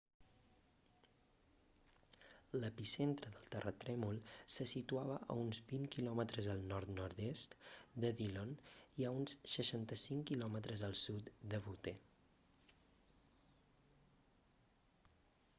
[2.61, 4.21] l'epicentre del terratrèmol
[4.55, 6.23] se situava a uns 20 km
[6.55, 7.55] al nord-nord-est
[8.05, 8.57] de dillon
[9.03, 10.59] i a uns 65 km
[10.91, 11.95] al sud de butte